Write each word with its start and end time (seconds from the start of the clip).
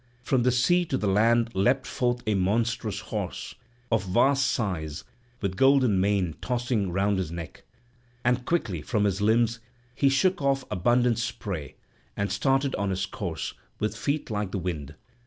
From 0.23 0.41
the 0.41 0.51
sea 0.51 0.83
to 0.85 0.97
the 0.97 1.07
land 1.07 1.51
leapt 1.53 1.85
forth 1.85 2.23
a 2.25 2.33
monstrous 2.33 3.01
horse, 3.13 3.53
of 3.91 4.03
vast 4.05 4.47
size, 4.47 5.03
with 5.41 5.55
golden 5.55 5.99
mane 6.01 6.33
tossing 6.41 6.91
round 6.91 7.19
his 7.19 7.31
neck; 7.31 7.61
and 8.25 8.43
quickly 8.43 8.81
from 8.81 9.03
his 9.03 9.21
limbs 9.21 9.59
he 9.93 10.09
shook 10.09 10.41
off 10.41 10.65
abundant 10.71 11.19
spray 11.19 11.75
and 12.17 12.31
started 12.31 12.73
on 12.77 12.89
his 12.89 13.05
course, 13.05 13.53
with 13.79 13.95
feet 13.95 14.31
like 14.31 14.49
the 14.49 14.57
wind. 14.57 14.95